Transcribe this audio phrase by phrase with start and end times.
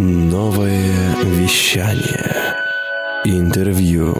[0.00, 2.54] Новое вещание.
[3.24, 4.14] Интервью.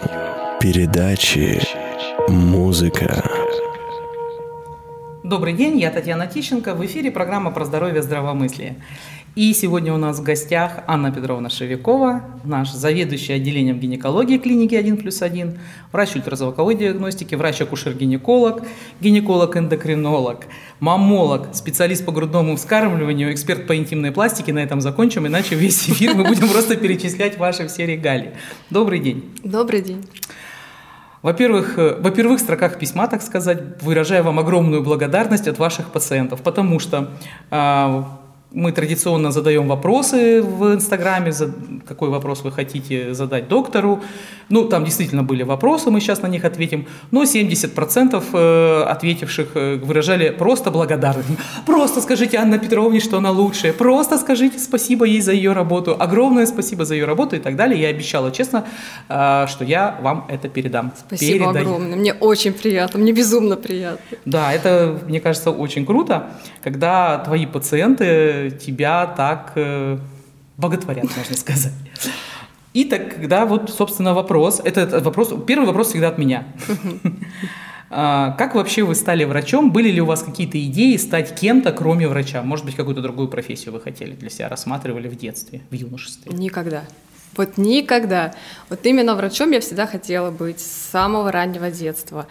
[0.59, 1.61] Передачи.
[2.27, 3.23] Музыка.
[5.23, 6.75] Добрый день, я Татьяна Тищенко.
[6.75, 8.75] В эфире программа про здоровье и здравомыслие.
[9.39, 14.97] И сегодня у нас в гостях Анна Петровна Шевякова, наш заведующий отделением гинекологии клиники 1
[14.97, 15.57] плюс 1,
[15.93, 18.63] врач ультразвуковой диагностики, врач-акушер-гинеколог,
[18.99, 20.39] гинеколог-эндокринолог,
[20.81, 24.51] мамолог, специалист по грудному вскармливанию, эксперт по интимной пластике.
[24.51, 28.31] На этом закончим, иначе весь эфир мы будем просто перечислять ваши все регалии.
[28.69, 29.23] Добрый день.
[29.45, 30.05] Добрый день.
[31.21, 36.41] Во-первых, э, во первых строках письма, так сказать, выражаю вам огромную благодарность от ваших пациентов,
[36.41, 37.11] потому что
[37.51, 38.03] э,
[38.51, 41.51] мы традиционно задаем вопросы в Инстаграме, за
[41.87, 44.01] какой вопрос вы хотите задать доктору.
[44.49, 46.87] Ну, там действительно были вопросы, мы сейчас на них ответим.
[47.11, 51.29] Но 70% э, ответивших э, выражали просто благодарность.
[51.67, 53.73] Просто скажите Анна Петровне, что она лучшая.
[53.73, 55.95] Просто скажите спасибо ей за ее работу.
[55.99, 57.79] Огромное спасибо за ее работу и так далее.
[57.79, 58.65] Я обещала честно,
[59.09, 60.91] э, что я вам это передам.
[60.97, 61.75] Спасибо Передаю.
[61.75, 61.97] огромное.
[61.97, 64.17] Мне очень приятно, мне безумно приятно.
[64.25, 66.31] Да, это, мне кажется, очень круто,
[66.63, 69.97] когда твои пациенты тебя так э,
[70.57, 71.73] боготворят, можно сказать.
[72.73, 76.45] И так, когда вот, собственно, вопрос, это вопрос, первый вопрос всегда от меня.
[77.91, 79.71] А, как вообще вы стали врачом?
[79.71, 82.43] Были ли у вас какие-то идеи стать кем-то, кроме врача?
[82.43, 86.31] Может быть, какую-то другую профессию вы хотели для себя рассматривали в детстве, в юношестве?
[86.31, 86.83] Никогда.
[87.35, 88.33] Вот никогда.
[88.69, 92.27] Вот именно врачом я всегда хотела быть с самого раннего детства.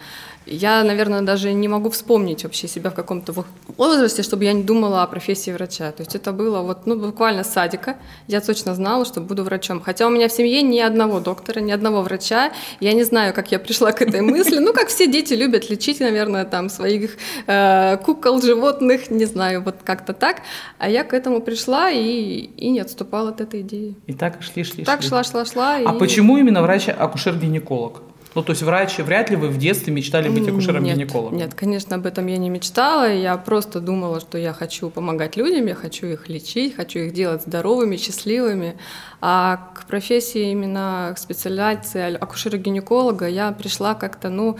[0.51, 3.33] Я, наверное, даже не могу вспомнить вообще себя в каком-то
[3.77, 5.91] возрасте, чтобы я не думала о профессии врача.
[5.91, 7.97] То есть это было вот, ну, буквально с садика.
[8.27, 9.81] Я точно знала, что буду врачом.
[9.81, 12.51] Хотя у меня в семье ни одного доктора, ни одного врача.
[12.79, 14.57] Я не знаю, как я пришла к этой мысли.
[14.59, 19.75] Ну, как все дети любят лечить, наверное, там своих э, кукол, животных, не знаю, вот
[19.83, 20.41] как-то так.
[20.79, 23.95] А я к этому пришла и, и не отступала от этой идеи.
[24.07, 25.75] И так шли, шли, Так шла, шла, шла.
[25.75, 25.99] А и...
[25.99, 28.01] почему именно врач-акушер-гинеколог?
[28.35, 31.37] Ну, то есть врач, вряд ли вы в детстве мечтали быть акушером-гинекологом?
[31.37, 33.11] Нет, нет, конечно, об этом я не мечтала.
[33.11, 37.41] Я просто думала, что я хочу помогать людям, я хочу их лечить, хочу их делать
[37.41, 38.77] здоровыми, счастливыми.
[39.19, 44.57] А к профессии именно к специализации акушера-гинеколога я пришла как-то, ну,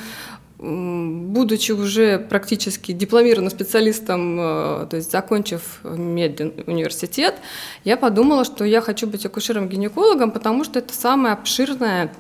[0.58, 7.36] будучи уже практически дипломированным специалистом, э, то есть закончив медуниверситет,
[7.86, 12.12] я подумала, что я хочу быть акушером-гинекологом, потому что это самая обширная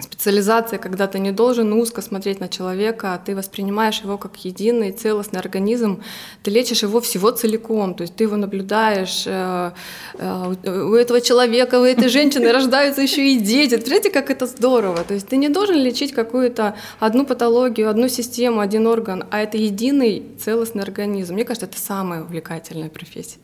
[0.00, 4.90] специализация, когда ты не должен узко смотреть на человека, а ты воспринимаешь его как единый
[4.90, 6.02] целостный организм,
[6.42, 9.70] ты лечишь его всего целиком, то есть ты его наблюдаешь, э,
[10.18, 13.76] э, у этого человека, у этой женщины рождаются еще и дети.
[13.76, 15.04] Представляете, как это здорово?
[15.04, 19.56] То есть ты не должен лечить какую-то одну патологию, одну систему, один орган, а это
[19.58, 21.34] единый целостный организм.
[21.34, 23.38] Мне кажется, это самая увлекательная профессия.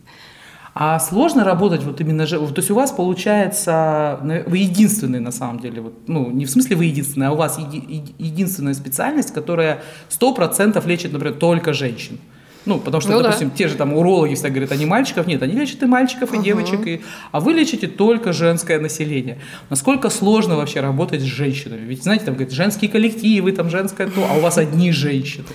[0.74, 5.58] А сложно работать вот именно же, то есть у вас получается, вы единственный на самом
[5.58, 9.82] деле, вот, ну не в смысле вы единственный, а у вас еди, единственная специальность, которая
[10.10, 12.18] 100% лечит, например, только женщин.
[12.66, 13.56] Ну, потому что, ну, допустим, да.
[13.56, 16.42] те же там урологи всегда говорят, они мальчиков, нет, они лечат и мальчиков, и uh-huh.
[16.42, 17.00] девочек, и...
[17.32, 19.38] а вы лечите только женское население.
[19.70, 21.86] Насколько сложно вообще работать с женщинами?
[21.86, 25.46] Ведь, знаете, там говорят, женские коллективы, там женское то, а у вас одни женщины.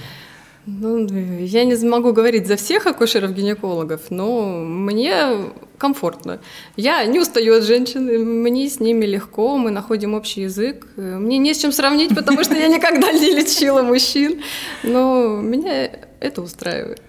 [0.66, 1.08] Ну,
[1.40, 6.40] я не могу говорить за всех акушеров-гинекологов, но мне комфортно.
[6.76, 8.06] Я не устаю от женщин,
[8.42, 10.88] мне с ними легко, мы находим общий язык.
[10.96, 14.42] Мне не с чем сравнить, потому что я никогда не лечила мужчин,
[14.84, 17.02] но меня это устраивает.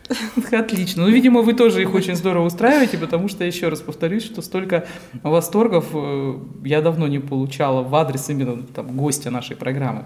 [0.52, 1.04] Отлично.
[1.04, 4.86] Ну, видимо, вы тоже их очень здорово устраиваете, потому что, еще раз повторюсь, что столько
[5.22, 6.34] восторгов э,
[6.64, 10.04] я давно не получала в адрес именно там, гостя нашей программы.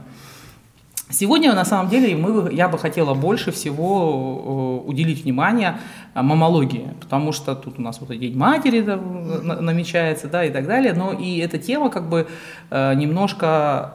[1.11, 5.79] Сегодня, на самом деле, мы, я бы хотела больше всего э, уделить внимание
[6.15, 10.67] э, мамологии, потому что тут у нас вот День матери да, намечается, да, и так
[10.67, 12.29] далее, но и эта тема как бы
[12.71, 13.95] э, немножко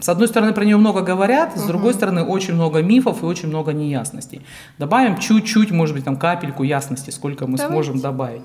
[0.00, 3.48] с одной стороны, про нее много говорят, с другой стороны, очень много мифов и очень
[3.48, 4.42] много неясностей.
[4.78, 7.72] Добавим чуть-чуть, может быть, там капельку ясности, сколько мы Давайте.
[7.72, 8.44] сможем добавить.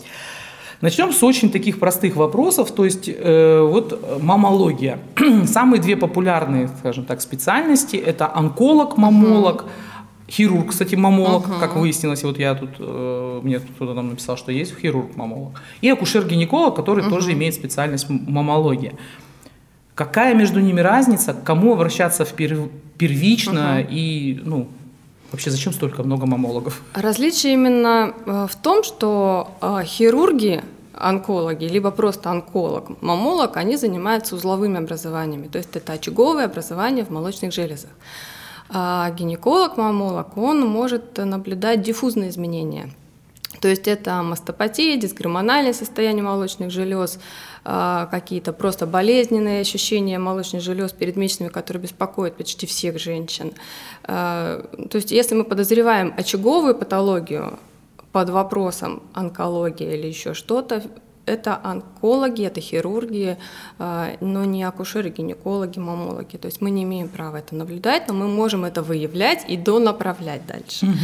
[0.84, 5.00] Начнем с очень таких простых вопросов, то есть э, вот мамология.
[5.46, 9.64] Самые две популярные, скажем так, специальности– это онколог, мамолог,
[10.30, 11.62] хирург, кстати, мамолог, uh-huh.
[11.62, 16.76] как выяснилось, вот я тут, э, мне кто-то там написал, что есть хирург-мамолог, и акушер-гинеколог,
[16.76, 17.10] который uh-huh.
[17.10, 18.92] тоже имеет специальность мамология.
[19.96, 22.58] Какая между ними разница, к кому обращаться в пер,
[22.98, 23.88] первично uh-huh.
[23.90, 24.68] и, ну,
[25.34, 26.84] Вообще, зачем столько много мамологов?
[26.94, 30.62] Различие именно э, в том, что э, хирурги
[30.94, 37.10] онкологи, либо просто онколог, мамолог, они занимаются узловыми образованиями, то есть это очаговое образование в
[37.10, 37.90] молочных железах.
[38.70, 42.92] А гинеколог, мамолог, он может наблюдать диффузные изменения.
[43.64, 47.18] То есть это мастопатия, дисгормональное состояние молочных желез,
[47.64, 53.54] а, какие-то просто болезненные ощущения молочных желез перед месячными, которые беспокоят почти всех женщин.
[54.04, 57.58] А, то есть если мы подозреваем очаговую патологию
[58.12, 60.84] под вопросом онкология или еще что-то,
[61.26, 63.38] это онкологи, это хирурги,
[63.80, 66.36] а, но не акушеры, гинекологи, мамологи.
[66.36, 70.46] То есть мы не имеем права это наблюдать, но мы можем это выявлять и донаправлять
[70.46, 70.86] дальше.
[70.86, 70.96] Угу.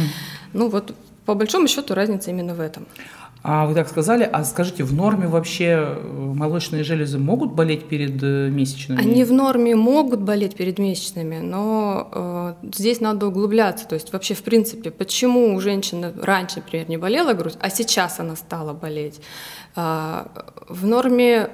[0.52, 0.94] Ну вот
[1.30, 2.86] по большому счету разница именно в этом.
[3.44, 8.20] А вы так сказали, а скажите, в норме вообще э, молочные железы могут болеть перед
[8.20, 9.00] э, месячными?
[9.00, 13.86] Они в норме могут болеть перед месячными, но э, здесь надо углубляться.
[13.86, 18.18] То есть вообще, в принципе, почему у женщины раньше, например, не болела грудь, а сейчас
[18.18, 19.20] она стала болеть?
[19.76, 20.24] Э,
[20.68, 21.48] в норме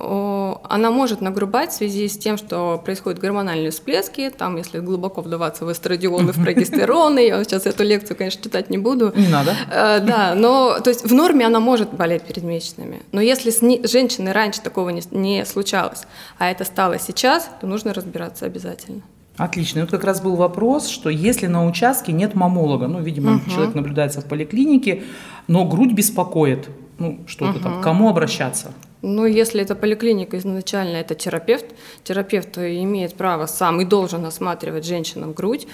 [0.00, 5.64] она может нагрубать в связи с тем, что происходят гормональные всплески, там, если глубоко вдаваться
[5.64, 9.12] в эстрадиол и в прогестероны, я сейчас эту лекцию, конечно, читать не буду.
[9.16, 9.54] Не надо.
[9.70, 13.60] Э, да, но, то есть в норме она может болеть перед месячными, но если с
[13.90, 16.04] женщиной раньше такого не, не случалось,
[16.38, 19.02] а это стало сейчас, то нужно разбираться обязательно.
[19.36, 19.78] Отлично.
[19.78, 23.50] И вот как раз был вопрос, что если на участке нет мамолога, ну, видимо, угу.
[23.50, 25.04] человек наблюдается в поликлинике,
[25.48, 26.68] но грудь беспокоит,
[26.98, 27.60] ну, что-то угу.
[27.60, 28.72] там, к кому обращаться?
[29.02, 31.64] Ну, если это поликлиника изначально, это терапевт.
[32.04, 35.66] Терапевт имеет право сам и должен осматривать женщинам грудь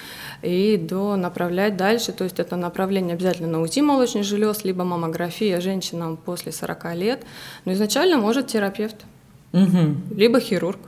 [0.42, 2.12] и до направлять дальше.
[2.12, 7.24] То есть это направление обязательно на УЗИ молочных желез, либо маммография женщинам после 40 лет.
[7.64, 9.04] Но изначально может терапевт,
[9.52, 9.96] угу.
[10.14, 10.78] либо хирург.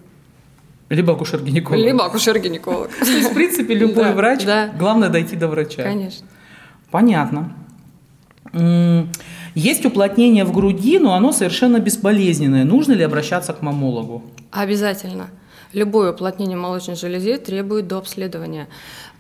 [0.90, 1.76] Либо акушер-гинеколог.
[1.76, 2.88] Либо акушер-гинеколог.
[3.00, 4.44] То есть, в принципе, любой врач,
[4.78, 5.82] главное дойти до врача.
[5.82, 6.26] Конечно.
[6.90, 7.52] Понятно.
[9.54, 12.64] Есть уплотнение в груди, но оно совершенно безболезненное.
[12.64, 14.22] Нужно ли обращаться к мамологу?
[14.50, 15.28] Обязательно.
[15.72, 18.68] Любое уплотнение молочной железы требует дообследования.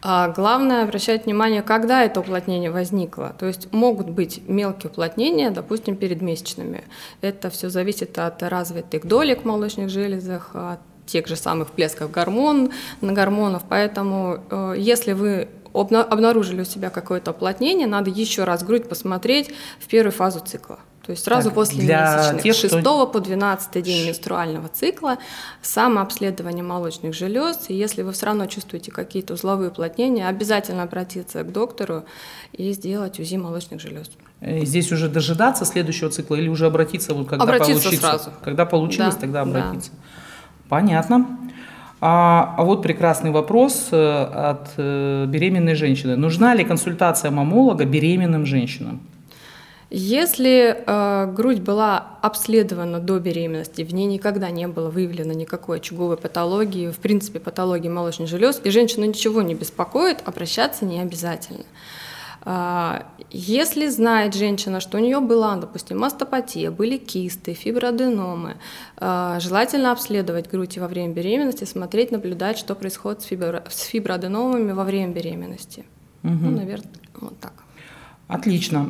[0.00, 3.34] А главное обращать внимание, когда это уплотнение возникло.
[3.38, 6.84] То есть могут быть мелкие уплотнения, допустим, перед месячными.
[7.20, 12.70] Это все зависит от развитых долек в молочных железах, от тех же самых всплесков гормон,
[13.00, 13.64] на гормонов.
[13.68, 15.48] Поэтому э, если вы
[15.80, 20.78] обнаружили у себя какое-то уплотнение, надо еще раз грудь посмотреть в первую фазу цикла.
[21.08, 23.06] То есть сразу так, после месячных, тех, с 6 кто...
[23.06, 25.16] по 12 день менструального цикла,
[25.62, 27.60] самообследование молочных желез.
[27.68, 32.04] И если вы все равно чувствуете какие-то узловые уплотнения, обязательно обратиться к доктору
[32.52, 34.10] и сделать УЗИ молочных желез.
[34.40, 38.06] Э, здесь уже дожидаться следующего цикла или уже обратиться, вот когда обратиться получится?
[38.06, 38.32] сразу.
[38.44, 39.90] Когда получилось, да, тогда обратиться.
[39.92, 39.98] Да.
[40.68, 41.38] Понятно.
[42.00, 46.16] А, а вот прекрасный вопрос э, от э, беременной женщины.
[46.16, 49.00] Нужна ли консультация мамолога беременным женщинам?
[49.90, 56.18] Если э, грудь была обследована до беременности, в ней никогда не было выявлено никакой очаговой
[56.18, 61.64] патологии, в принципе патологии молочных желез, и женщину ничего не беспокоит, обращаться не обязательно.
[62.50, 68.56] А, если знает женщина, что у нее была, допустим, мастопатия, были кисты, фиброаденомы,
[68.96, 73.64] а, желательно обследовать грудь во время беременности, смотреть, наблюдать, что происходит с, фибро...
[73.68, 75.84] с фиброаденомами во время беременности.
[76.24, 76.32] Угу.
[76.32, 76.90] Ну, наверное,
[77.20, 77.52] вот так.
[78.28, 78.88] Отлично.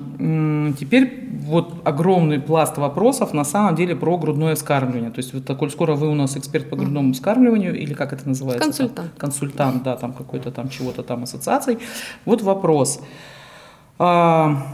[0.78, 5.10] Теперь вот огромный пласт вопросов на самом деле про грудное вскармливание.
[5.10, 8.28] То есть вот такой скоро вы у нас эксперт по грудному вскармливанию или как это
[8.28, 8.64] называется?
[8.64, 9.10] Консультант.
[9.10, 11.78] Там, консультант, да, там какой-то там чего-то там ассоциаций.
[12.24, 13.00] Вот вопрос.
[13.98, 14.64] Бывают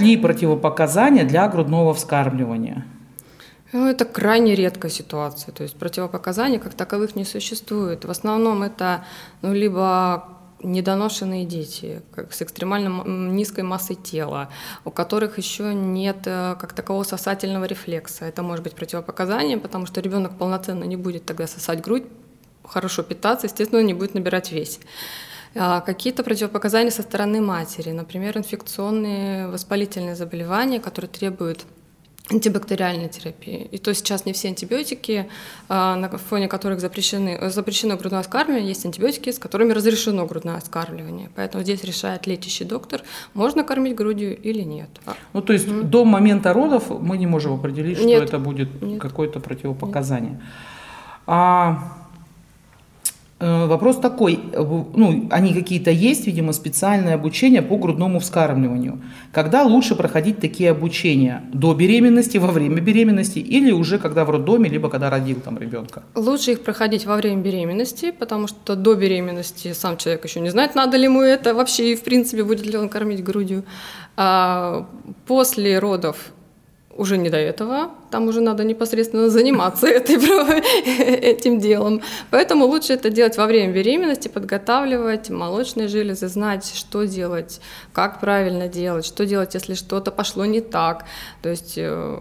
[0.00, 2.86] ли противопоказания для грудного вскармливания?
[3.72, 5.52] Ну, это крайне редкая ситуация.
[5.52, 8.04] То есть противопоказаний как таковых не существует.
[8.04, 9.04] В основном это
[9.42, 10.28] ну, либо
[10.64, 14.48] недоношенные дети как с экстремально низкой массой тела,
[14.84, 18.24] у которых еще нет э, как такового сосательного рефлекса.
[18.24, 22.04] Это может быть противопоказанием, потому что ребенок полноценно не будет тогда сосать грудь,
[22.64, 24.80] хорошо питаться, естественно, не будет набирать вес.
[25.56, 31.64] А, какие-то противопоказания со стороны матери, например, инфекционные воспалительные заболевания, которые требуют
[32.30, 33.68] антибактериальной терапии.
[33.70, 35.28] И то сейчас не все антибиотики,
[35.68, 41.30] а, на фоне которых запрещены, запрещено грудное вскармливание, есть антибиотики, с которыми разрешено грудное вскармливание.
[41.36, 43.02] Поэтому здесь решает лечащий доктор,
[43.34, 44.88] можно кормить грудью или нет.
[45.34, 45.82] Ну, то есть mm-hmm.
[45.82, 50.32] до момента родов мы не можем определить, что нет, это будет какое-то противопоказание.
[50.32, 50.42] Нет.
[51.26, 52.03] А
[53.40, 54.62] вопрос такой, э,
[54.96, 59.00] ну, они какие-то есть, видимо, специальное обучение по грудному вскармливанию.
[59.32, 61.42] Когда лучше проходить такие обучения?
[61.52, 66.02] До беременности, во время беременности или уже когда в роддоме, либо когда родил там ребенка?
[66.14, 70.74] Лучше их проходить во время беременности, потому что до беременности сам человек еще не знает,
[70.74, 73.64] надо ли ему это вообще и в принципе будет ли он кормить грудью.
[74.16, 74.86] А
[75.26, 76.16] после родов
[76.96, 80.16] уже не до этого, там уже надо непосредственно заниматься этой,
[80.86, 82.02] этим делом.
[82.30, 87.60] Поэтому лучше это делать во время беременности, подготавливать молочные железы, знать, что делать,
[87.92, 91.04] как правильно делать, что делать, если что-то пошло не так.
[91.42, 92.18] То есть э,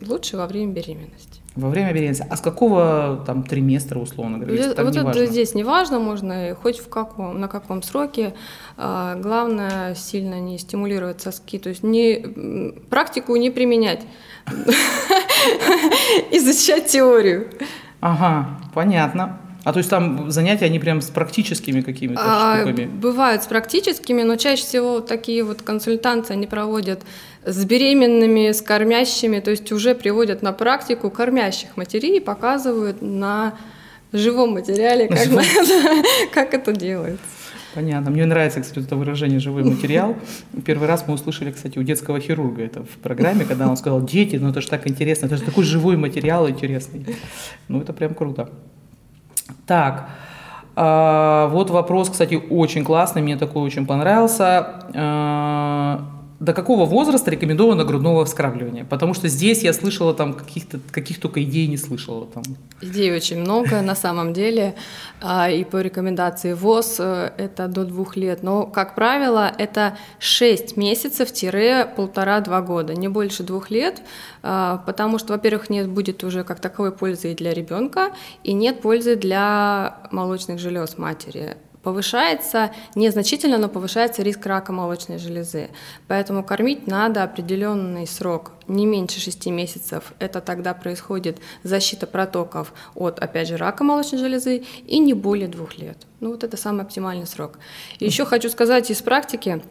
[0.00, 1.45] лучше во время беременности.
[1.56, 2.26] Во время беременности.
[2.28, 4.56] А с какого там триместра, условно говоря?
[4.56, 5.26] Вот не это важно?
[5.26, 8.34] здесь не важно, можно хоть в каком, на каком сроке.
[8.76, 14.02] А, главное сильно не стимулировать соски, то есть не, практику не применять,
[16.30, 17.48] изучать теорию.
[18.00, 19.40] Ага, понятно.
[19.66, 22.86] А то есть там занятия, они прям с практическими какими-то а, штуками?
[22.86, 27.02] Бывают с практическими, но чаще всего такие вот консультанты они проводят
[27.44, 33.54] с беременными, с кормящими, то есть уже приводят на практику кормящих матерей и показывают на
[34.12, 35.42] живом материале, как, живом?
[36.32, 37.24] как это делается.
[37.74, 38.12] Понятно.
[38.12, 40.16] Мне нравится, кстати, это выражение «живой материал».
[40.64, 44.36] Первый раз мы услышали, кстати, у детского хирурга это в программе, когда он сказал «Дети,
[44.36, 47.04] ну это же так интересно, это же такой живой материал интересный».
[47.66, 48.48] Ну это прям круто.
[49.66, 50.08] Так,
[50.74, 54.82] а, вот вопрос, кстати, очень классный, мне такой очень понравился.
[56.38, 58.84] До какого возраста рекомендовано грудного вскармливания?
[58.84, 62.42] Потому что здесь я слышала там каких-то каких только идей не слышала там.
[62.82, 64.74] Идей очень много на самом деле,
[65.22, 70.76] а, и по рекомендации ВОЗ э, это до двух лет, но как правило это 6
[70.76, 74.02] месяцев-полтора-два года, не больше двух лет,
[74.42, 78.10] а, потому что, во-первых, нет будет уже как таковой пользы и для ребенка,
[78.44, 85.68] и нет пользы для молочных желез матери повышается незначительно, но повышается риск рака молочной железы.
[86.08, 90.12] Поэтому кормить надо определенный срок, не меньше 6 месяцев.
[90.18, 95.78] Это тогда происходит защита протоков от, опять же, рака молочной железы и не более двух
[95.78, 95.96] лет.
[96.18, 97.60] Ну вот это самый оптимальный срок.
[98.00, 99.62] Еще хочу сказать из практики,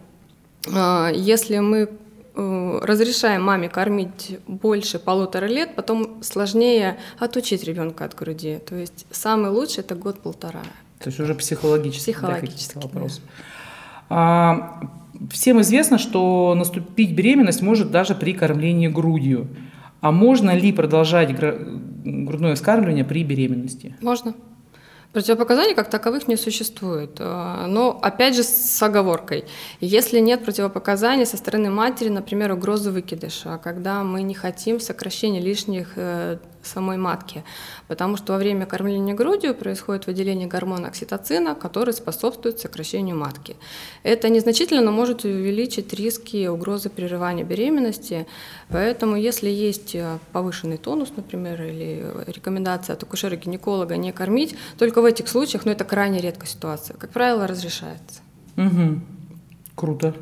[0.74, 1.90] а, если мы
[2.34, 8.60] э, разрешаем маме кормить больше полутора лет, потом сложнее отучить ребенка от груди.
[8.66, 10.64] То есть самый лучший это год-полтора.
[11.06, 13.22] То есть уже психологический, психологический да, вопрос.
[14.10, 14.16] Да.
[14.16, 14.90] А,
[15.32, 19.48] всем известно, что наступить беременность может даже при кормлении грудью.
[20.02, 23.96] А можно ли продолжать грудное вскармливание при беременности?
[24.02, 24.34] Можно.
[25.14, 29.46] Противопоказаний как таковых не существует, а, но опять же с оговоркой.
[29.82, 35.94] Если нет противопоказаний со стороны матери, например, угрозы выкидыша, когда мы не хотим сокращения лишних
[35.98, 37.44] э, самой матки,
[37.88, 43.56] потому что во время кормления грудью происходит выделение гормона окситоцина, который способствует сокращению матки.
[44.04, 48.28] Это незначительно, но может увеличить риски угрозы прерывания беременности,
[48.70, 55.06] поэтому если есть э, повышенный тонус, например, или рекомендация от акушера-гинеколога не кормить, только в
[55.06, 58.22] этих случаях, но это крайне редкая ситуация, как правило, разрешается.
[58.58, 59.02] Угу.
[59.76, 60.14] Круто.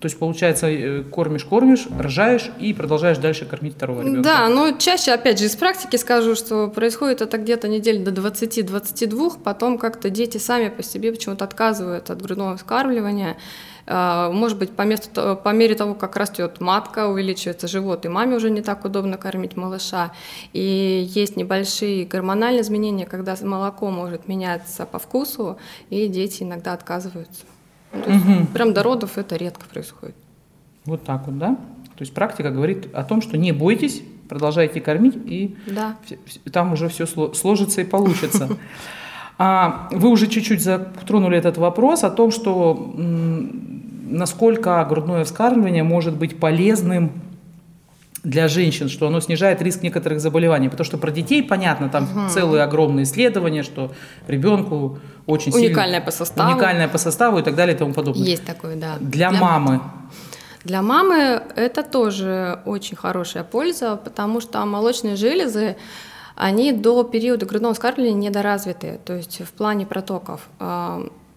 [0.00, 4.22] То есть, получается, э, кормишь, кормишь, рожаешь и продолжаешь дальше кормить второго ребенка.
[4.22, 9.42] Да, но чаще, опять же, из практики скажу, что происходит это где-то недель до 20-22,
[9.42, 13.36] потом как-то дети сами по себе почему-то отказывают от грудного вскармливания.
[13.86, 18.36] А, может быть, по, месту, по мере того, как растет матка, увеличивается живот, и маме
[18.36, 20.12] уже не так удобно кормить малыша.
[20.52, 25.58] И есть небольшие гормональные изменения, когда молоко может меняться по вкусу,
[25.90, 27.44] и дети иногда отказываются.
[28.02, 28.46] То есть угу.
[28.52, 30.16] Прям до родов это редко происходит.
[30.84, 31.56] Вот так вот, да?
[31.96, 35.96] То есть практика говорит о том, что не бойтесь, продолжайте кормить, и да.
[36.52, 38.48] там уже все сложится и получится.
[39.36, 46.38] А, вы уже чуть-чуть затронули этот вопрос о том, что насколько грудное вскармливание может быть
[46.38, 47.10] полезным
[48.24, 50.68] для женщин, что оно снижает риск некоторых заболеваний.
[50.68, 52.28] Потому что про детей понятно, там угу.
[52.30, 53.92] целые огромные исследования, что
[54.26, 56.06] ребенку очень уникальное сильно...
[56.06, 56.52] по составу.
[56.52, 58.26] Уникальное по составу и так далее и тому подобное.
[58.26, 58.96] Есть такое, да.
[58.98, 59.80] Для, для мамы.
[60.64, 65.76] Для мамы это тоже очень хорошая польза, потому что молочные железы,
[66.36, 70.48] они до периода грудного вскармливания недоразвиты, то есть в плане протоков.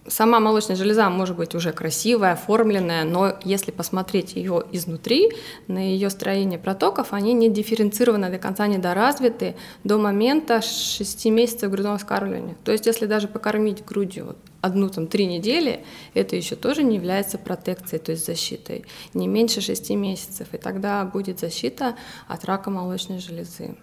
[0.08, 5.30] Сама молочная железа может быть уже красивая, оформленная, но если посмотреть ее изнутри,
[5.66, 11.98] на ее строение протоков, они не дифференцированы до конца, недоразвиты до момента 6 месяцев грудного
[11.98, 12.56] вскармливания.
[12.64, 15.84] То есть если даже покормить грудью одну там три недели,
[16.14, 18.86] это еще тоже не является протекцией, то есть защитой.
[19.14, 21.96] Не меньше 6 месяцев, и тогда будет защита
[22.26, 23.76] от рака молочной железы.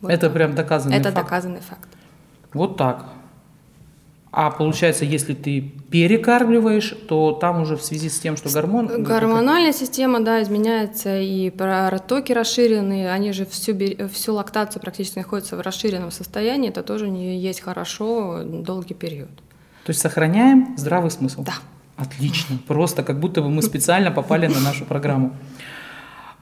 [0.00, 0.34] Вот это так.
[0.34, 1.16] прям доказанный это факт?
[1.16, 1.88] Это доказанный факт.
[2.52, 3.06] Вот так.
[4.38, 9.02] А получается, если ты перекармливаешь, то там уже в связи с тем, что гормон...
[9.02, 13.74] Гормональная система, да, изменяется, и протоки расширенные, они же всю,
[14.12, 19.30] всю лактацию практически находятся в расширенном состоянии, это тоже не есть хорошо долгий период.
[19.84, 21.42] То есть сохраняем здравый смысл?
[21.42, 21.54] Да.
[21.96, 25.34] Отлично, просто как будто бы мы специально попали на нашу программу.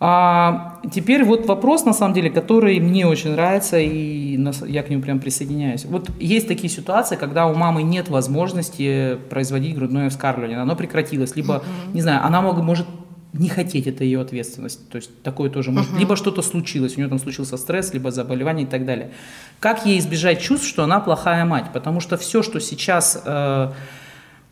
[0.06, 5.00] А теперь вот вопрос, на самом деле, который мне очень нравится, и я к нему
[5.00, 5.86] прям присоединяюсь.
[5.86, 11.64] Вот есть такие ситуации, когда у мамы нет возможности производить грудное вскармливание, оно прекратилось, либо,
[11.94, 12.86] не знаю, она может
[13.32, 14.90] не хотеть, это ее ответственность.
[14.90, 15.90] То есть такое тоже может.
[15.90, 16.00] Uh-huh.
[16.00, 19.10] Либо что-то случилось, у нее там случился стресс, либо заболевание и так далее.
[19.58, 21.72] Как ей избежать чувств, что она плохая мать?
[21.72, 23.72] Потому что все, что сейчас э,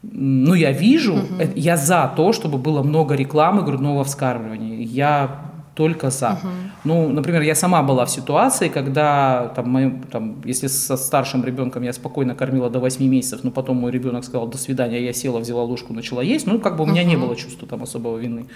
[0.03, 1.53] ну, я вижу, uh-huh.
[1.55, 4.79] я за то, чтобы было много рекламы грудного вскармливания.
[4.81, 6.27] Я только за.
[6.27, 6.49] Uh-huh.
[6.85, 11.83] Ну, например, я сама была в ситуации, когда, там, мой, там, если со старшим ребенком
[11.83, 15.39] я спокойно кормила до 8 месяцев, но потом мой ребенок сказал «до свидания», я села,
[15.39, 17.07] взяла ложку, начала есть, ну, как бы у меня uh-huh.
[17.07, 18.47] не было чувства там особого вины,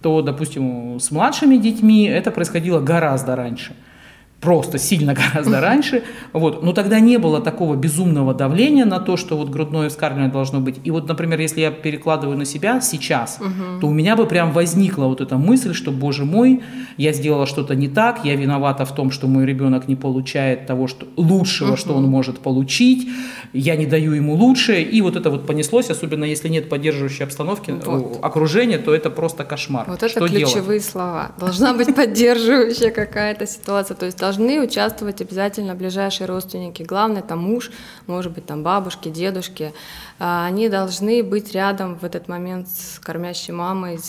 [0.00, 3.74] то, допустим, с младшими детьми это происходило гораздо раньше
[4.44, 6.02] просто сильно гораздо раньше.
[6.32, 6.62] Вот.
[6.62, 10.76] Но тогда не было такого безумного давления на то, что вот грудное вскармливание должно быть.
[10.84, 13.80] И вот, например, если я перекладываю на себя сейчас, угу.
[13.80, 16.62] то у меня бы прям возникла вот эта мысль, что, боже мой,
[16.98, 20.86] я сделала что-то не так, я виновата в том, что мой ребенок не получает того,
[20.86, 21.76] что лучшего, угу.
[21.76, 23.08] что он может получить,
[23.52, 24.82] я не даю ему лучшее.
[24.82, 28.18] И вот это вот понеслось, особенно если нет поддерживающей обстановки, вот.
[28.22, 29.86] окружения, то это просто кошмар.
[29.88, 30.84] Вот это что ключевые делать?
[30.84, 31.32] слова.
[31.38, 33.96] Должна быть поддерживающая какая-то ситуация.
[33.96, 36.82] То есть должны участвовать обязательно ближайшие родственники.
[36.82, 37.70] Главное, там муж,
[38.06, 39.72] может быть, там бабушки, дедушки.
[40.18, 44.00] А, они должны быть рядом в этот момент с кормящей мамой,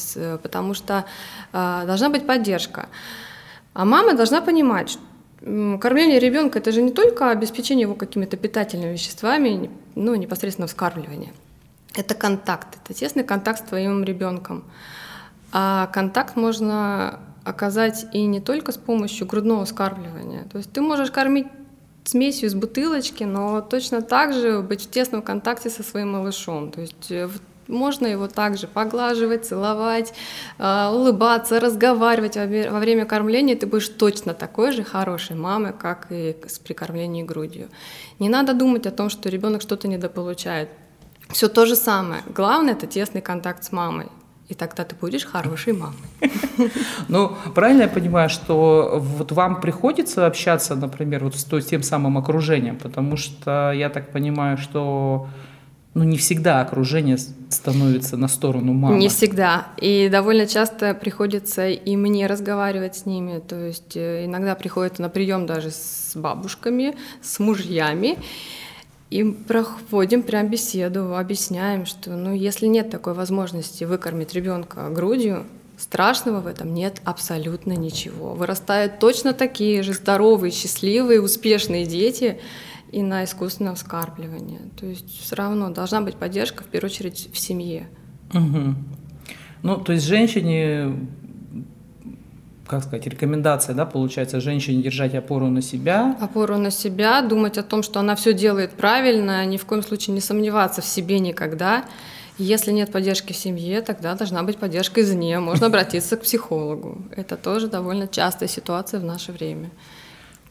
[0.42, 1.06] потому что
[1.54, 2.90] а, должна быть поддержка.
[3.74, 5.02] А мама должна понимать, что
[5.80, 11.34] Кормление ребенка это же не только обеспечение его какими-то питательными веществами, ну, непосредственно вскармливание.
[11.94, 14.64] Это контакт, это тесный контакт с твоим ребенком.
[15.52, 20.46] А контакт можно оказать и не только с помощью грудного скармливания.
[20.52, 21.48] То есть ты можешь кормить
[22.04, 26.72] смесью из бутылочки, но точно так же быть в тесном контакте со своим малышом.
[26.72, 27.30] То есть э,
[27.68, 30.14] можно его также поглаживать, целовать,
[30.58, 33.56] э, улыбаться, разговаривать во время кормления.
[33.56, 37.70] Ты будешь точно такой же хорошей мамой, как и с прикормлением грудью.
[38.20, 40.70] Не надо думать о том, что ребенок что-то недополучает.
[41.30, 42.22] Все то же самое.
[42.28, 44.08] Главное это тесный контакт с мамой.
[44.48, 45.96] И тогда ты будешь хорошей мамой.
[47.10, 52.78] Ну, правильно я понимаю, что вот вам приходится общаться, например, вот с тем самым окружением,
[52.78, 55.28] потому что я так понимаю, что
[55.96, 57.18] ну, не всегда окружение
[57.50, 58.98] становится на сторону мамы.
[58.98, 59.68] Не всегда.
[59.78, 63.40] И довольно часто приходится и мне разговаривать с ними.
[63.40, 68.18] То есть э, иногда приходится на прием даже с бабушками, с мужьями.
[69.10, 75.46] И проходим прям беседу, объясняем, что ну, если нет такой возможности выкормить ребенка грудью,
[75.78, 78.34] страшного в этом нет абсолютно ничего.
[78.34, 82.40] Вырастают точно такие же здоровые, счастливые, успешные дети
[82.92, 84.60] и на искусственном вскармливании.
[84.80, 87.88] То есть все равно должна быть поддержка, в первую очередь, в семье.
[88.34, 88.76] Угу.
[89.64, 91.08] Ну, то есть женщине
[92.68, 96.16] как сказать, рекомендация, да, получается, женщине держать опору на себя.
[96.20, 100.14] Опору на себя, думать о том, что она все делает правильно, ни в коем случае
[100.14, 101.86] не сомневаться в себе никогда.
[102.38, 105.40] Если нет поддержки в семье, тогда должна быть поддержка извне.
[105.40, 106.98] Можно обратиться к психологу.
[107.16, 109.70] Это тоже довольно частая ситуация в наше время.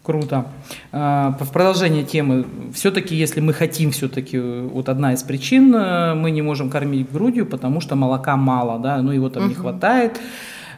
[0.03, 0.47] Круто.
[0.93, 6.31] А, в продолжение темы, все-таки, если мы хотим, все-таки, вот одна из причин, э, мы
[6.31, 9.49] не можем кормить грудью, потому что молока мало, да, ну его там угу.
[9.49, 10.21] не хватает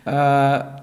[0.05, 0.76] а,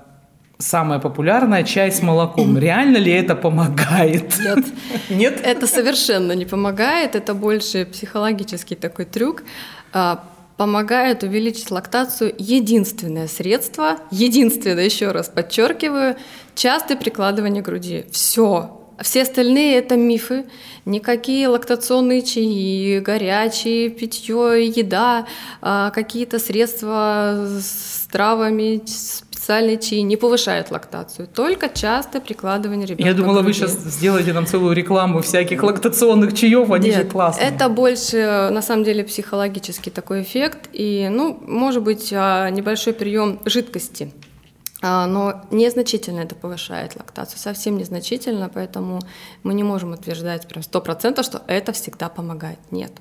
[0.63, 2.57] самая популярная чай с молоком.
[2.67, 4.33] Реально ли это помогает?
[4.39, 4.65] Нет.
[5.09, 5.41] Нет?
[5.43, 7.15] Это совершенно не помогает.
[7.15, 9.43] Это больше психологический такой трюк.
[9.91, 10.23] А,
[10.57, 16.15] помогает увеличить лактацию единственное средство, единственное, еще раз подчеркиваю,
[16.55, 18.05] частое прикладывание груди.
[18.11, 18.79] Все.
[19.01, 20.45] Все остальные это мифы.
[20.85, 25.25] Никакие лактационные чаи, горячие, питье, еда,
[25.61, 28.81] а, какие-то средства с травами,
[29.43, 33.09] специальные чаи не повышают лактацию, только частое прикладывание ребенка.
[33.09, 37.49] Я думала, вы сейчас сделаете нам целую рекламу всяких лактационных чаев, они Нет, же классные.
[37.49, 43.41] Это больше, на самом деле, психологический такой эффект, и, ну, может быть, а, небольшой прием
[43.43, 44.13] жидкости,
[44.81, 49.01] а, но незначительно это повышает лактацию, совсем незначительно, поэтому
[49.43, 52.59] мы не можем утверждать прям сто процентов, что это всегда помогает.
[52.71, 52.93] Нет.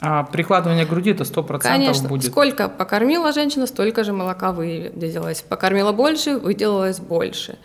[0.00, 2.08] А прикладывание груди это сто процентов Конечно.
[2.08, 2.30] будет.
[2.30, 5.42] Сколько покормила женщина, столько же молока выделилось.
[5.42, 7.58] Покормила больше, выделилось больше.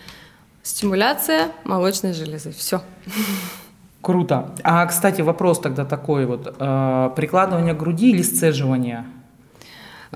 [0.63, 2.51] Стимуляция молочной железы.
[2.51, 2.81] Все.
[4.01, 4.51] Круто.
[4.63, 6.55] А, кстати, вопрос тогда такой вот.
[6.59, 9.05] Э, прикладывание груди или сцеживание?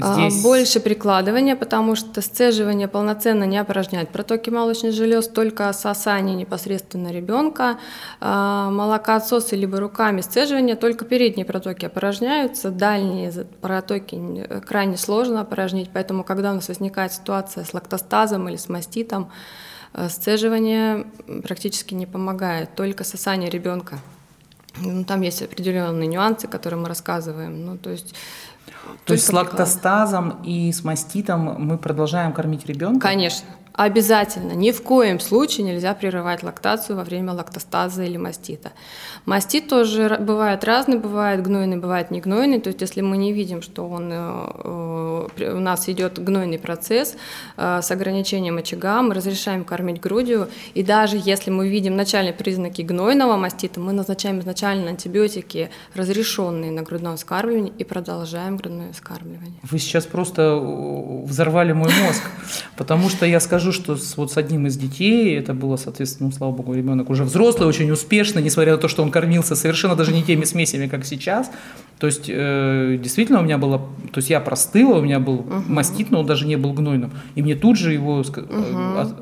[0.02, 0.44] А, здесь...
[0.44, 7.78] Больше прикладывания, потому что сцеживание полноценно не опорожняет протоки молочных желез, только сосание непосредственно ребенка,
[8.20, 13.32] а, молокоотсосы либо руками сцеживания, только передние протоки опорожняются, дальние
[13.62, 19.32] протоки крайне сложно опорожнить, поэтому когда у нас возникает ситуация с лактостазом или с маститом,
[19.94, 21.08] э, сцеживание
[21.44, 24.00] практически не помогает, только сосание ребенка.
[24.78, 27.66] Ну, там есть определенные нюансы, которые мы рассказываем.
[27.66, 28.16] Ну, то есть
[29.06, 33.08] то есть с лактостазом и с маститом мы продолжаем кормить ребенка?
[33.08, 33.48] Конечно.
[33.78, 38.72] Обязательно, ни в коем случае нельзя прерывать лактацию во время лактостаза или мастита.
[39.26, 42.62] Мастит тоже бывает разный, бывает гнойный, бывает не гнойный.
[42.62, 47.18] То есть если мы не видим, что он, э, э, у нас идет гнойный процесс
[47.58, 50.48] э, с ограничением очага, мы разрешаем кормить грудью.
[50.74, 56.84] И даже если мы видим начальные признаки гнойного мастита, мы назначаем изначально антибиотики, разрешенные на
[56.84, 59.60] грудное вскармливание, и продолжаем грудное вскармливание.
[59.64, 60.56] Вы сейчас просто
[61.26, 62.24] взорвали мой мозг,
[62.78, 66.30] потому что я скажу, скажу, что с, вот с одним из детей, это было, соответственно,
[66.30, 69.96] ну, слава богу, ребенок уже взрослый, очень успешный, несмотря на то, что он кормился совершенно
[69.96, 71.52] даже не теми смесями, как сейчас.
[72.00, 73.80] То есть, э, действительно, у меня было,
[74.12, 75.64] то есть я простыла, у меня был угу.
[75.68, 77.12] мастит, но он даже не был гнойным.
[77.36, 79.00] И мне тут же его угу.
[79.00, 79.14] от,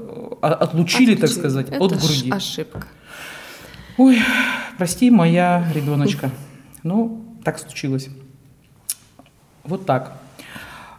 [0.42, 1.16] отлучили, Отключили.
[1.16, 2.32] так сказать, это от груди.
[2.32, 2.88] ошибка.
[3.98, 4.18] Ой,
[4.78, 6.32] прости, моя ребеночка.
[6.84, 8.10] Ну, так случилось.
[9.64, 10.23] Вот так.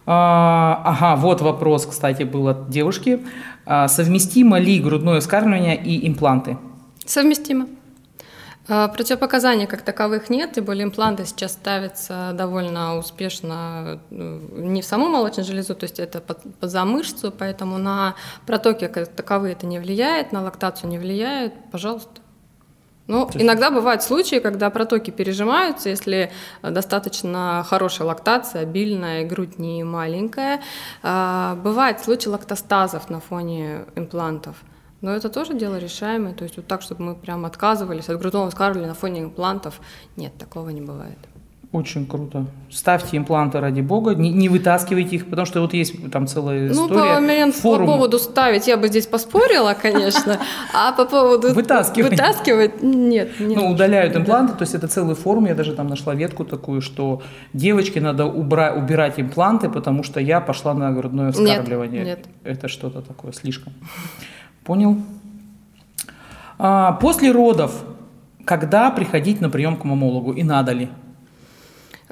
[0.07, 3.21] А, ага, вот вопрос, кстати, был от девушки.
[3.67, 6.59] А, совместимо ли грудное вскармливание и импланты?
[7.07, 7.67] Совместимо.
[8.67, 14.87] А, противопоказаний как таковых нет, тем более импланты сейчас ставятся довольно успешно ну, не в
[14.87, 18.15] саму молочную железу, то есть это под, под за мышцу, поэтому на
[18.47, 22.24] протоки как таковые это не влияет, на лактацию не влияет, пожалуйста.
[23.07, 23.43] Ну, есть...
[23.43, 30.63] иногда бывают случаи, когда протоки пережимаются, если достаточно хорошая лактация, обильная, грудь не маленькая.
[31.03, 34.57] А, бывают случаи лактостазов на фоне имплантов.
[35.03, 36.33] Но это тоже дело решаемое.
[36.33, 39.81] То есть вот так, чтобы мы прям отказывались от грудного вскармливания на фоне имплантов,
[40.17, 41.19] нет, такого не бывает.
[41.75, 42.47] Очень круто.
[42.71, 46.73] Ставьте импланты ради бога, не, не вытаскивайте их, потому что вот есть там целая ну,
[46.73, 47.19] история.
[47.19, 50.39] Ну, по, по поводу ставить я бы здесь поспорила, конечно,
[50.73, 53.41] а по поводу вытаскивать, вытаскивать нет.
[53.41, 56.81] Не ну, удаляют импланты, то есть это целый форум, я даже там нашла ветку такую,
[56.81, 62.05] что девочке надо убра- убирать импланты, потому что я пошла на грудное вскармливание.
[62.05, 62.27] Нет, нет.
[62.45, 63.73] Это что-то такое слишком.
[64.63, 64.97] Понял?
[66.57, 67.83] А, после родов,
[68.45, 70.89] когда приходить на прием к мамологу и надо ли?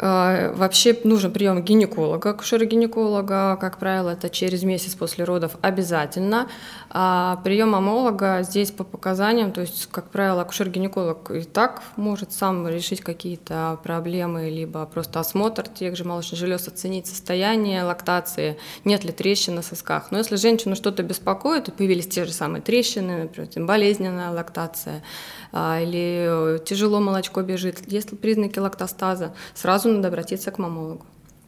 [0.05, 6.49] А, вообще нужен прием гинеколога, акушера-гинеколога, как правило, это через месяц после родов обязательно.
[6.91, 12.67] А прием мамолога здесь по показаниям, то есть, как правило, акушер-гинеколог и так может сам
[12.67, 19.13] решить какие-то проблемы, либо просто осмотр тех же молочных желез, оценить состояние лактации, нет ли
[19.13, 20.11] трещин на сосках.
[20.11, 25.05] Но если женщину что-то беспокоит, появились те же самые трещины, например, болезненная лактация,
[25.53, 31.07] а, или тяжело молочко бежит, есть признаки лактостаза, сразу надо обратиться к мамологу.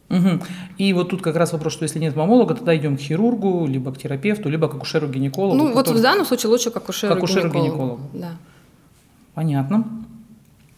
[0.09, 0.39] Угу.
[0.77, 3.91] И вот тут как раз вопрос, что если нет мамолога, тогда идем к хирургу, либо
[3.91, 5.55] к терапевту, либо к акушеру-гинекологу.
[5.55, 5.87] Ну который...
[5.87, 7.99] вот в данном случае лучше к акушеру-гинекологу.
[8.13, 8.31] Да.
[9.33, 9.85] Понятно.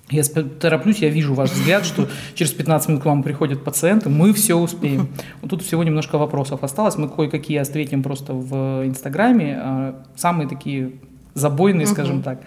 [0.09, 4.31] Я тороплюсь, я вижу ваш взгляд, что через 15 минут к вам приходят пациенты, мы
[4.31, 5.09] все успеем.
[5.41, 10.93] Вот тут всего немножко вопросов осталось, мы кое-какие ответим просто в Инстаграме, а самые такие
[11.33, 12.39] забойные, скажем так.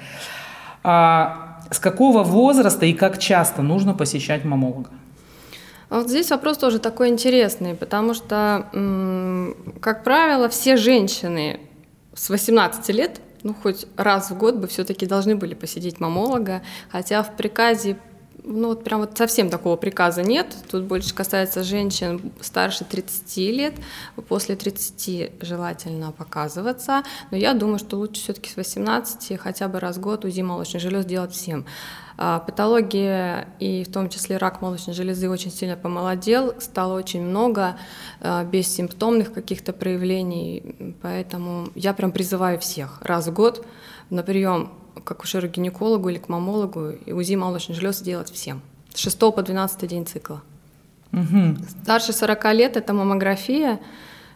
[0.83, 4.89] А с какого возраста и как часто нужно посещать мамолога?
[5.91, 8.65] А вот здесь вопрос тоже такой интересный, потому что,
[9.81, 11.61] как правило, все женщины
[12.15, 17.25] с 18 лет, ну хоть раз в год бы все-таки должны были посетить мамолога, хотя
[17.25, 17.97] в приказе
[18.45, 20.55] ну вот прям вот совсем такого приказа нет.
[20.71, 23.75] Тут больше касается женщин старше 30 лет.
[24.29, 27.03] После 30 желательно показываться.
[27.31, 30.83] Но я думаю, что лучше все-таки с 18 хотя бы раз в год УЗИ молочных
[30.83, 31.65] желез делать всем.
[32.23, 37.79] А патология и в том числе рак молочной железы очень сильно помолодел, стало очень много
[38.21, 43.67] а, бессимптомных каких-то проявлений, поэтому я прям призываю всех раз в год
[44.11, 44.71] на прием
[45.05, 48.61] к акушеру-гинекологу или к мамологу и УЗИ молочных желез делать всем.
[48.95, 50.43] С 6 по 12 день цикла.
[51.13, 51.57] Угу.
[51.83, 53.81] Старше 40 лет это маммография.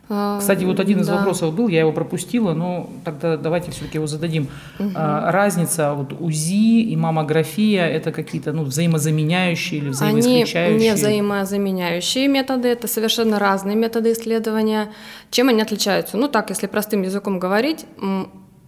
[0.08, 1.16] А, Кстати, вот один из да.
[1.16, 4.48] вопросов был, я его пропустила, но тогда давайте все-таки его зададим.
[4.78, 4.90] Угу.
[4.94, 10.74] разница вот УЗИ и маммография это какие-то ну, взаимозаменяющие или взаимоисключающие?
[10.74, 14.92] Они не взаимозаменяющие методы, это совершенно разные методы исследования.
[15.30, 16.18] Чем они отличаются?
[16.18, 17.86] Ну так, если простым языком говорить,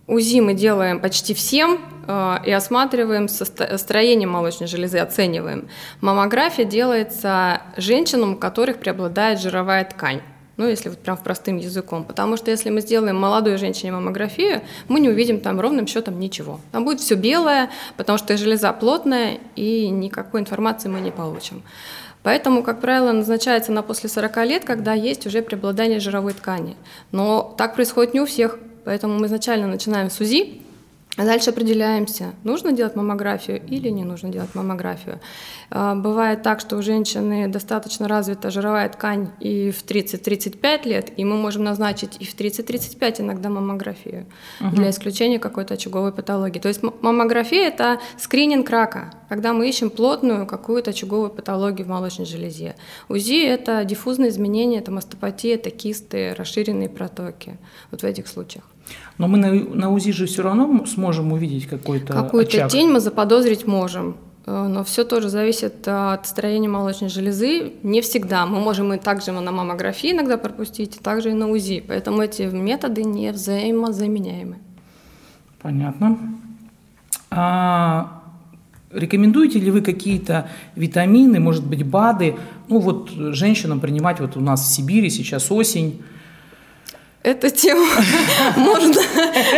[0.08, 5.68] УЗИ мы делаем почти всем э, и осматриваем строение молочной железы, оцениваем.
[6.00, 10.20] Маммография делается женщинам, у которых преобладает жировая ткань.
[10.56, 12.04] Ну, если вот прям простым языком.
[12.04, 16.60] Потому что если мы сделаем молодой женщине маммографию, мы не увидим там ровным счетом ничего.
[16.72, 21.62] Там будет все белое, потому что железа плотная, и никакой информации мы не получим.
[22.22, 26.76] Поэтому, как правило, назначается на после 40 лет, когда есть уже преобладание жировой ткани.
[27.12, 28.58] Но так происходит не у всех.
[28.86, 30.62] Поэтому мы изначально начинаем с УЗИ,
[31.16, 35.18] а дальше определяемся, нужно делать маммографию или не нужно делать маммографию.
[35.70, 41.24] А, бывает так, что у женщины достаточно развита жировая ткань и в 30-35 лет, и
[41.24, 44.26] мы можем назначить и в 30-35 иногда маммографию
[44.60, 44.76] угу.
[44.76, 46.58] для исключения какой-то очаговой патологии.
[46.58, 52.26] То есть маммография– это скрининг рака, когда мы ищем плотную какую-то очаговую патологию в молочной
[52.26, 52.76] железе.
[53.08, 57.56] УЗИ– это диффузные изменения, это мастопатия, это кисты, расширенные протоки.
[57.90, 58.64] Вот в этих случаях.
[59.18, 62.70] Но мы на, на УЗИ же все равно сможем увидеть какой-то Какую-то очаг.
[62.70, 64.16] тень мы заподозрить можем.
[64.46, 67.72] Э, но все тоже зависит от строения молочной железы.
[67.82, 68.46] Не всегда.
[68.46, 71.84] Мы можем и также на маммографии иногда пропустить, и также и на УЗИ.
[71.86, 74.56] Поэтому эти методы не взаимозаменяемы.
[75.60, 76.18] Понятно.
[77.30, 78.22] А
[78.92, 82.36] рекомендуете ли вы какие-то витамины, может быть, БАДы,
[82.68, 86.02] ну вот женщинам принимать, вот у нас в Сибири сейчас осень,
[87.26, 87.84] Эту тему
[88.56, 89.02] можно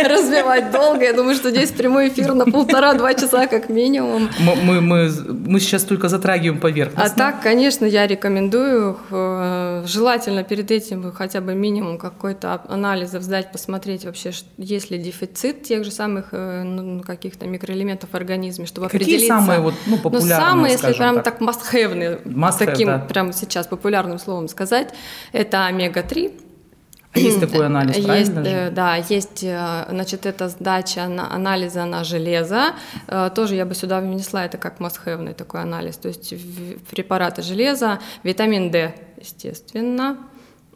[0.03, 1.03] развивать долго.
[1.03, 4.27] Я думаю, что здесь прямой эфир на полтора-два часа как минимум.
[4.39, 7.13] Мы, мы, мы сейчас только затрагиваем поверхность.
[7.13, 13.51] А так, конечно, я рекомендую э, желательно перед этим хотя бы минимум какой-то анализов сдать,
[13.51, 18.87] посмотреть вообще, есть ли дефицит тех же самых э, ну, каких-то микроэлементов в организме, чтобы
[18.87, 19.27] Какие определиться.
[19.27, 22.97] самые вот, ну, популярные, Ну, самые, если прям так, так must-have, must таким да.
[22.97, 24.91] прям сейчас популярным словом сказать,
[25.33, 26.48] это омега-3, а
[27.15, 28.45] есть такой анализ, есть, правильно?
[28.45, 28.51] Же?
[28.51, 32.75] Э, да, есть, э, значит, это сдача на анализа на железо.
[33.07, 35.97] Э, тоже я бы сюда внесла это как must такой анализ.
[35.97, 36.33] То есть
[36.91, 40.17] препараты железа, витамин D, естественно,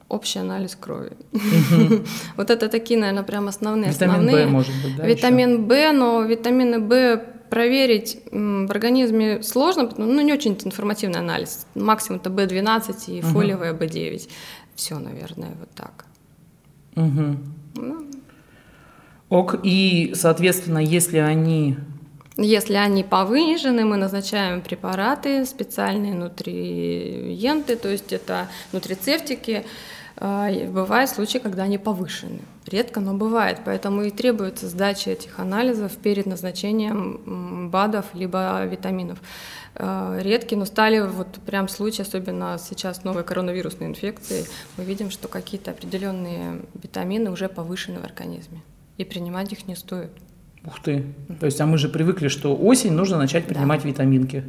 [0.10, 1.12] общий анализ крови.
[2.38, 3.92] Вот это такие, наверное, прям основные.
[3.92, 5.06] Витамин Б может быть, да?
[5.06, 11.68] Витамин Б, но витамины Б проверить в организме сложно, ну не очень информативный анализ.
[11.76, 14.28] Максимум это B12 и фолиевая B9.
[14.76, 16.06] Все, наверное, вот так.
[16.96, 17.38] Угу.
[19.30, 21.78] Ок, и, соответственно, если они...
[22.36, 29.66] Если они повынижены, мы назначаем препараты, специальные нутриенты, то есть это нутрицептики.
[30.18, 32.40] А, бывают случаи, когда они повышены.
[32.66, 33.60] Редко, но бывает.
[33.66, 39.20] Поэтому и требуется сдача этих анализов перед назначением БАДов либо витаминов.
[39.76, 44.46] Э, редкие, но стали вот прям случаи, особенно сейчас новой коронавирусной инфекции,
[44.78, 48.62] мы видим, что какие-то определенные витамины уже повышены в организме,
[48.98, 50.12] и принимать их не стоит.
[50.66, 51.04] Ух ты!
[51.40, 53.90] То есть, а мы же привыкли, что осень нужно начать принимать да.
[53.90, 54.44] витаминки.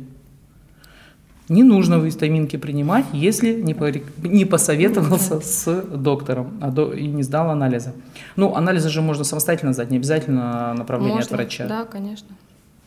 [1.48, 7.22] Не нужно витаминки принимать, если не, по, не посоветовался с доктором а до, и не
[7.22, 7.92] сдал анализы.
[8.36, 11.66] Ну, анализы же можно самостоятельно сдать, не обязательно направление можно, от врача.
[11.66, 12.28] Да, конечно.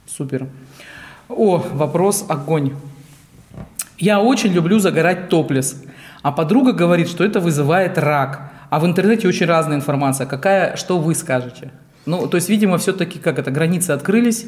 [0.08, 0.48] Супер.
[1.30, 2.74] О, вопрос огонь.
[3.98, 5.84] Я очень люблю загорать топлес,
[6.22, 8.52] а подруга говорит, что это вызывает рак.
[8.70, 10.28] А в интернете очень разная информация.
[10.28, 11.72] Какая, что вы скажете?
[12.08, 14.46] Ну, то есть, видимо, все-таки как это, границы открылись,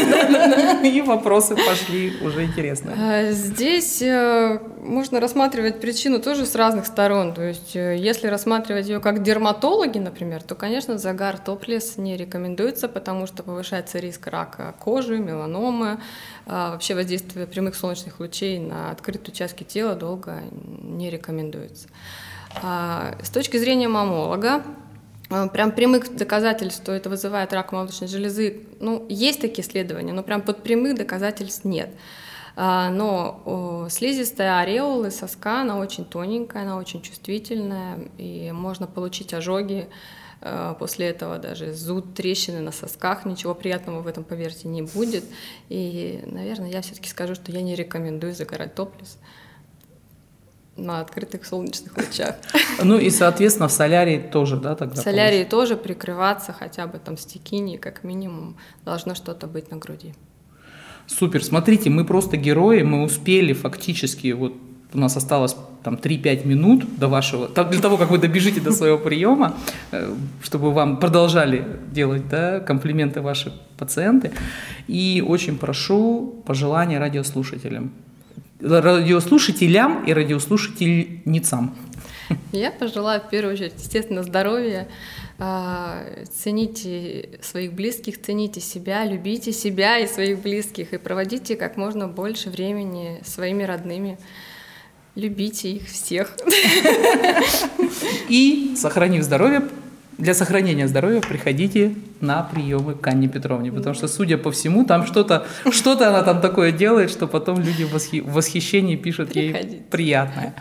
[0.84, 2.96] и вопросы пошли уже интересные.
[2.98, 7.34] А, здесь э, можно рассматривать причину тоже с разных сторон.
[7.34, 12.88] То есть, э, если рассматривать ее как дерматологи, например, то, конечно, загар топлес не рекомендуется,
[12.88, 16.00] потому что повышается риск рака кожи, меланомы,
[16.46, 21.86] а, вообще воздействие прямых солнечных лучей на открытые участки тела долго не рекомендуется.
[22.60, 24.62] А, с точки зрения мамолога,
[25.52, 30.42] прям прямых доказательств, что это вызывает рак молочной железы, ну, есть такие исследования, но прям
[30.42, 31.90] под прямых доказательств нет.
[32.54, 39.88] А, но слизистая ореолы соска, она очень тоненькая, она очень чувствительная, и можно получить ожоги
[40.40, 45.24] а, после этого даже зуд, трещины на сосках, ничего приятного в этом, поверьте, не будет.
[45.68, 49.18] И, наверное, я все-таки скажу, что я не рекомендую загорать топлес
[50.76, 52.36] на открытых солнечных лучах.
[52.82, 55.00] Ну и, соответственно, в солярии тоже, да, тогда?
[55.00, 60.14] В солярии тоже прикрываться хотя бы там стекини, как минимум, должно что-то быть на груди.
[61.06, 64.54] Супер, смотрите, мы просто герои, мы успели фактически, вот
[64.94, 68.98] у нас осталось там 3-5 минут до вашего, для того, как вы добежите до своего
[68.98, 69.56] приема,
[69.90, 74.32] э, чтобы вам продолжали делать да, комплименты ваши пациенты.
[74.86, 77.92] И очень прошу пожелания радиослушателям
[78.62, 81.74] радиослушателям и радиослушательницам?
[82.52, 84.88] Я пожелаю в первую очередь, естественно, здоровья,
[85.44, 92.06] А, цените своих близких, цените себя, любите себя и своих близких и проводите как можно
[92.06, 94.18] больше времени своими родными.
[95.16, 96.36] Любите их всех.
[98.28, 99.68] И, сохранив здоровье,
[100.18, 105.06] для сохранения здоровья приходите на приемы к Анне Петровне, потому что, судя по всему, там
[105.06, 109.74] что-то что она там такое делает, что потом люди в, восхи, в восхищении пишут Приходите.
[109.74, 110.54] ей приятное.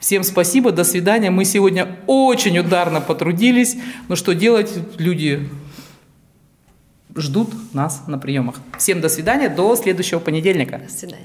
[0.00, 1.30] Всем спасибо, до свидания.
[1.30, 3.76] Мы сегодня очень ударно потрудились,
[4.08, 5.48] но что делать, люди
[7.16, 8.56] ждут нас на приемах.
[8.78, 10.80] Всем до свидания, до следующего понедельника.
[10.84, 11.24] До свидания.